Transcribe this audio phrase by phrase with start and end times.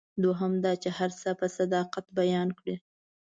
[0.23, 2.75] دوهم دا چې هر څه یې په صداقت بیان کړي.